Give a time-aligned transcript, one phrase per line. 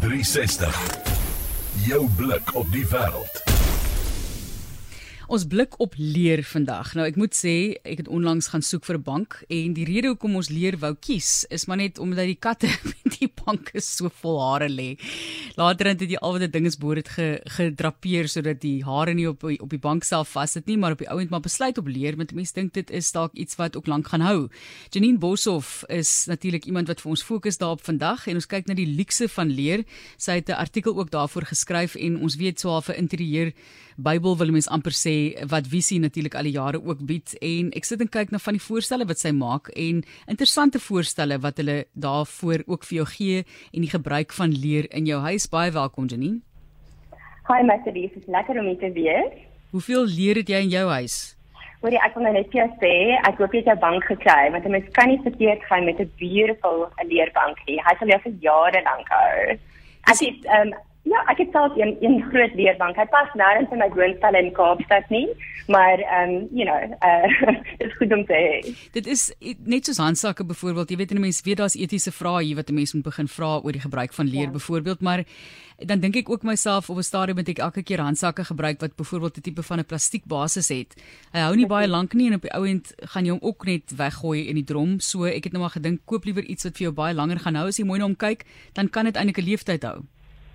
[0.00, 0.98] 360.
[1.86, 3.57] Jou blik op die wêreld.
[5.28, 6.94] Ons blik op leer vandag.
[6.96, 10.08] Nou ek moet sê, ek het onlangs gaan soek vir 'n bank en die rede
[10.08, 14.08] hoekom ons leer wou kies is maar net omdat die katte met die banke so
[14.08, 14.96] vol hare lê.
[15.56, 19.28] Later het jy al wat die dinge boor het ge, gedrapeer sodat die hare nie
[19.28, 21.86] op op die bank self vas sit nie, maar op die ouend maar besluit op
[21.86, 24.48] leer want mense dink dit is dalk iets wat ook lank gaan hou.
[24.90, 28.74] Janine Boshoff is natuurlik iemand wat vir ons fokus daarop vandag en ons kyk na
[28.74, 29.84] die luukse van leer.
[30.16, 33.52] Sy het 'n artikel ook daarvoor geskryf en ons weet so half 'n interieur
[33.98, 35.12] Bybel wil mens amper sê
[35.50, 38.58] wat visie natuurlik al die jare ook bied en ek sit en kyk na van
[38.58, 43.46] die voorstelle wat sy maak en interessante voorstelle wat hulle daarvoor ook vir jou gee
[43.72, 46.40] en die gebruik van leer in jou huis baie welkom Janine.
[47.48, 49.36] Hi Mercedes, dit is lekker om hier te wees.
[49.72, 51.16] Hoeveel leer het jy in jou huis?
[51.80, 52.94] Hoor jy ek wil nou net vir jou sê,
[53.28, 56.00] ek hoop jy het jou bank gekry want 'n mens kan nie verkeerd gaan met
[56.00, 57.78] 'n beautiful leerbank nie.
[57.86, 59.58] Hy sal jou vir jare lank hou.
[60.10, 60.74] As dit ehm
[61.08, 62.96] Ja, ek het self een een groot leerbank.
[63.00, 65.28] Hy pas nêrens in my woonstel in Kaapstad nie,
[65.72, 68.74] maar ehm um, you know, uh dit is goed om te hê.
[68.92, 69.22] Dit is
[69.64, 72.74] net soos handsakke byvoorbeeld, jy weet 'n mens weet daar's etiese vrae hier wat 'n
[72.74, 74.50] mens moet begin vra oor die gebruik van leer ja.
[74.50, 75.24] byvoorbeeld, maar
[75.78, 78.96] dan dink ek ook myself op 'n stadium moet ek elke keer handsakke gebruik wat
[78.96, 80.94] byvoorbeeld 'n tipe van 'n plastiek basis het.
[81.32, 83.64] Hy hou nie baie lank nie en op die ou end gaan jy hom ook
[83.64, 85.00] net weggooi in die drom.
[85.00, 87.54] So ek het nou maar gedink koop liewer iets wat vir jou baie langer gaan
[87.54, 90.02] hou as jy mooi na hom kyk, dan kan dit eintlik 'n leeftyd hou.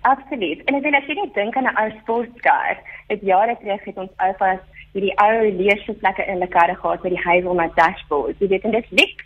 [0.00, 0.64] Absoluut.
[0.64, 3.96] En ek wil as jy net dink aan 'n ou sportcar, dit jare terug het
[3.96, 4.60] ons alvas
[4.92, 8.38] hierdie ou leesvlekke in die karre gehad met die hazelnut dashboard.
[8.38, 9.24] Jy weet en dit lyk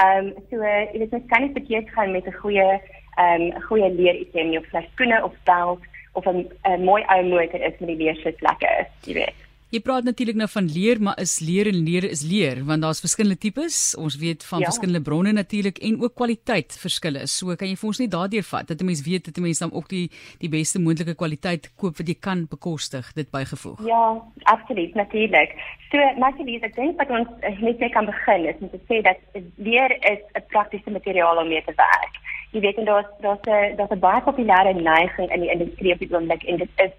[0.00, 2.80] ehm um, so jy weet mens kan nie verkeerd gaan met 'n goeie
[3.16, 7.78] ehm um, goeie leer item of skoene of belt of 'n mooi ou motor is
[7.78, 9.51] met die leesvlekke, jy weet.
[9.72, 12.98] Jy praat natuurlik nou van leer, maar is leer en leer is leer want daar's
[13.00, 13.76] verskillende tipes.
[13.96, 14.68] Ons weet van ja.
[14.68, 17.22] verskillende bronne natuurlik en ook kwaliteit verskille.
[17.32, 19.64] So kan jy vir ons net daardeur vat dat 'n mens weet dat 'n mens
[19.64, 20.10] dan ook die
[20.44, 23.80] die beste moontlike kwaliteit koop wat jy kan bekostig dit bygevoeg.
[23.86, 25.56] Ja, absoluut natuurlik.
[25.90, 29.16] So natuurlik ek dink dat ons net net kan begin is om te sê dat
[29.56, 32.14] leer is 'n praktiese materiaal om mee te werk.
[32.52, 35.98] Jy weet en daar's daar's 'n daar's 'n baie populêre neiging in die industrie op
[35.98, 36.92] die oomblik en dit is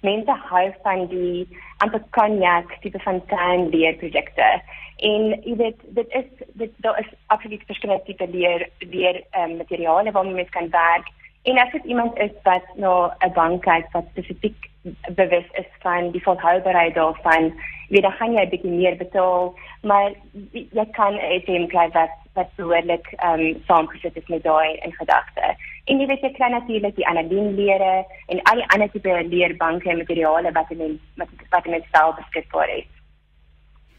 [0.00, 1.46] mense hou van die
[1.84, 4.48] amper cognac tipe van tuin leer projekte.
[4.96, 10.10] En jy weet dit is dit daar is absoluut verskillende tipe leer leer um, materiale
[10.10, 11.06] waarmee mens kan werk.
[11.42, 14.70] En as dit iemand is wat na 'n bank kyk wat spesifiek
[15.14, 17.52] bewus is van die volhoubaarheid daarvan,
[17.88, 20.12] weet dan gaan jy 'n bietjie meer betaal, maar
[20.52, 24.92] jy kan 'n ATM kry wat wat behoorlik ehm um, saamgesit is met daai in
[24.92, 25.54] gedagte.
[25.88, 30.02] En jy weet jy kry natuurlik die anoniem-lere en al die ander tipe leerbanke en
[30.02, 30.76] materiale wat jy
[31.16, 32.94] met wat met self beskikbaar het.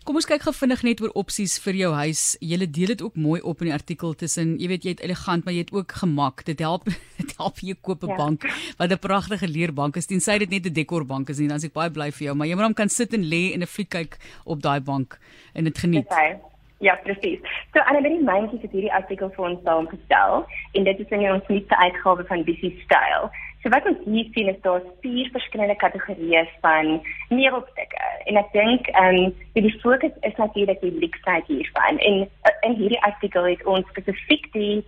[0.07, 2.22] Kom ons kyk gou vinnig net oor opsies vir jou huis.
[2.41, 5.45] Jy deel dit ook mooi op in die artikel tussen, jy weet jy het elegant,
[5.45, 6.45] maar jy het ook gemak.
[6.47, 6.88] Dit help
[7.19, 8.17] dit help jy koop 'n ja.
[8.17, 8.47] bank
[8.79, 10.09] wat 'n pragtige leerbank is.
[10.09, 12.47] Tensy dit net 'n dekorbank is nie, dan is ek baie bly vir jou, maar
[12.47, 15.19] jy moet hom kan sit en lê en 'n fliek kyk op daai bank
[15.53, 16.06] en dit geniet.
[16.06, 16.41] Okay.
[16.81, 17.40] Ja, presies.
[17.73, 20.45] So Annemarie Meintjie het hierdie artikel vir ons saamgestel
[20.79, 23.28] en dit is in ons nuutste uitgawe van Busy Style.
[23.59, 27.01] So wat ons hier sien is daar vier verskillende kategorieë van
[27.34, 32.23] meubelstukke en ek dink ehm um, die fokus is natuurlik die luksheid hiervan en
[32.69, 34.79] in hierdie artikel het ons spesifiek die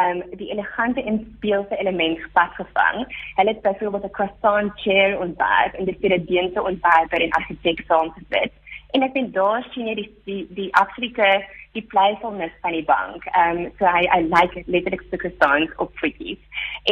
[0.00, 3.04] ehm um, die elegante en speelse element vasgevang.
[3.36, 7.84] Hulle het byvoorbeeld 'n croissant chair ontwerp en dit het 'n dienste ontwerp en argitek
[7.86, 8.52] saamgesit.
[8.94, 11.26] En ek dink daar sien jy die die, die absolute
[11.74, 13.24] die playfulness van die bank.
[13.32, 16.38] Ehm um, so I I like letterlik stukke songs op voetjies.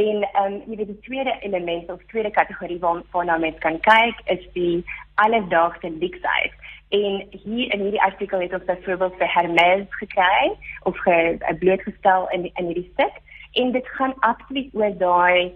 [0.00, 3.78] En ehm um, jy weet die tweede element of tweede kategorie waar waarna mens kan
[3.86, 6.58] kyk is die alledaagse luksheid.
[6.88, 12.50] En hier in hierdie artikel het ons byvoorbeeld vir Hermes gekry of ge, blootgestel in
[12.54, 15.52] in hierdie stuk en dit gaan absoluut oor daai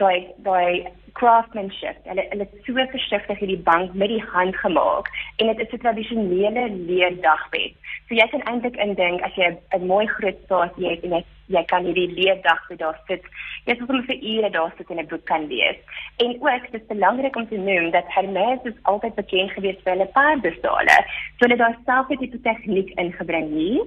[0.00, 0.88] daai daai
[1.18, 1.98] craftsmanship.
[2.08, 5.82] Hulle hulle het so versigtig hierdie bank met die hand gemaak en dit is 'n
[5.84, 7.74] tradisionele leerdagbed.
[8.08, 11.64] So jy kan eintlik indink as jy 'n mooi groot spasie het en jy jy
[11.64, 13.22] kan hierdie leerdagbed daar sit.
[13.66, 15.76] Jy sal sommer vir ure daar sit en 'n boek kan lees.
[16.16, 20.06] En ook dis belangrik om te noem dat Hermes is altyd bekend gewees vir hulle
[20.06, 20.96] paardestale.
[21.36, 23.86] So hulle daar self 'n tipe tegniek ingebring hier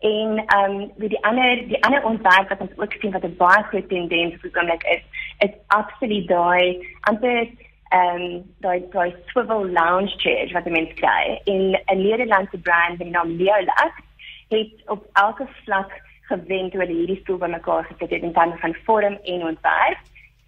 [0.00, 3.62] en ehm um, die ander die ander ontwerp wat ons ook sien wat 'n baie
[3.62, 5.02] groot tendens op die oomblik is
[5.38, 7.46] is absoluut daai amper
[7.90, 13.06] ehm um, daai daai swivel lounge chair wat mense kry in 'n Nederlandse brand met
[13.06, 13.94] die naam Leolux
[14.48, 15.92] het op elke vlak
[16.28, 19.98] gewend hoe hulle hierdie stoel bymekaar gesit het in terme van vorm en ontwerp.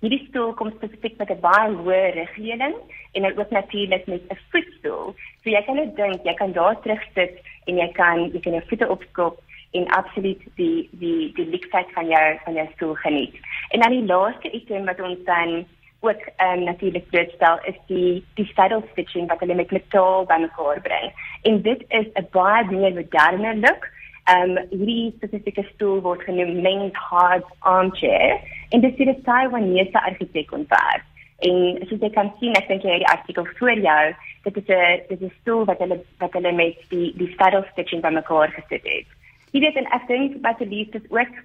[0.02, 2.74] Hierdie stoel kom spesifiek met 'n baie hoë rigleuning
[3.12, 5.14] en dan ook natuurlik met 'n voetstoel.
[5.42, 7.34] So jy kan net dink jy kan daar terug sit
[7.66, 12.06] en jy kan jy kan jou voete opskop en absoluut die die die luksheid van
[12.06, 13.34] jou van jou stoel geniet.
[13.68, 15.66] En dan die laaste item wat ons dan
[16.00, 21.12] ook um, natuurlik blootstel is die die saddle stitching wat hulle met metaal bymekaar bring.
[21.42, 23.88] En dit is 'n baie meer moderne look.
[24.34, 30.52] Um hierdie spesifieke stoel word genoem men's hard armchair en dit is 'n Taiwanese argitek
[30.52, 31.04] ontwerp.
[31.38, 34.68] En soos jy kan sien, ek dink jy het die artikel voor jou, dit is
[34.68, 38.50] 'n dit is 'n stoel wat hulle wat hulle met die die saddle stitching bymekaar
[38.50, 39.17] gesit het.
[39.52, 41.38] Jy weet en ek dink wat die liefde is ook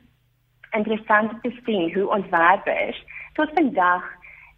[0.75, 2.99] interessant te sien hoe ontwerpers
[3.37, 4.03] tot vandag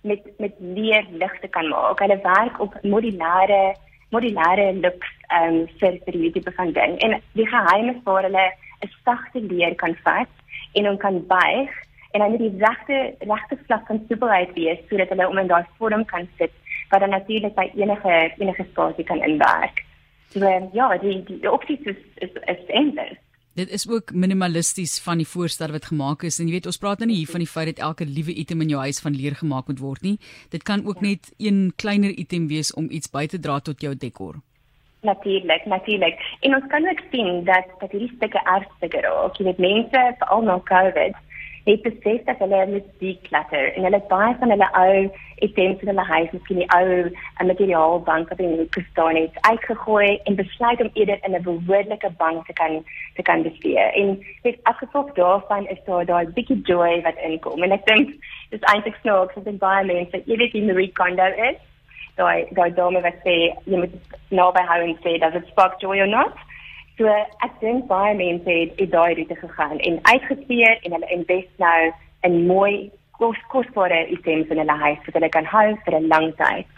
[0.01, 1.99] met met leer ligte kan maak.
[1.99, 3.75] Hulle werk op modulêre
[4.13, 6.97] modulêre looks um vir vir die tipe van ding.
[7.05, 8.45] En die geheim is waar hulle
[8.85, 10.31] 'n sagte leer kan vat
[10.73, 11.71] en hom kan buig
[12.11, 16.05] en dan die regte regte vlak kan superheid wees sodat hulle om in daai vorm
[16.05, 16.53] kan sit
[16.89, 19.83] wat dan natuurlik by enige enige spasie kan inwerk.
[20.29, 23.24] So ja, die die opties is is, is endless.
[23.55, 26.99] Dit is ook minimalisties van die voorstel wat gemaak is en jy weet ons praat
[26.99, 29.37] nou nie hier van die feit dat elke liewe item in jou huis van leer
[29.39, 30.17] gemaak moet word nie.
[30.51, 33.93] Dit kan ook net een kleiner item wees om iets by te dra tot jou
[33.95, 34.41] dekor.
[35.07, 36.19] Natuurlik, natuurlik.
[36.41, 39.39] En ons kan ook sien dat dat hierdie stukke erfstukke raak.
[39.39, 41.15] Jy weet mense veral na COVID
[41.65, 45.09] het besef dat hulle moet declutter en hulle baie van hulle ou
[45.45, 49.39] items in hulle huis, miskien die ou eh, materiaalbank wat in die hoek staan het,
[49.49, 52.83] uitgegooi en besluit om eerder in 'n behoorlike bank te kan
[53.15, 53.79] te kan bestee.
[53.79, 57.63] En dit afgevolg daarvan is daar daai bietjie joy wat inkom.
[57.63, 58.09] En ek dink
[58.49, 61.57] dis eintlik snaaks dat dit baie mense, jy weet die Marie Kondo is,
[62.15, 63.35] daai daai dame wat sê
[63.65, 63.95] jy moet
[64.29, 66.35] naby hou en sê dat dit spark joy or not.
[66.97, 67.11] So
[67.43, 71.91] ek dink baie mense het het daai roete gegaan en uitgespeer en hulle invest nou
[72.27, 76.31] in mooi kos kosbare items in hulle huis wat hulle kan hou vir 'n lang
[76.39, 76.74] tyd.